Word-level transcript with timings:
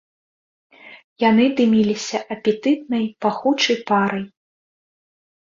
Яны 1.29 1.45
дыміліся 1.59 2.17
апетытнай 2.37 3.05
пахучай 3.27 3.77
парай. 3.93 4.25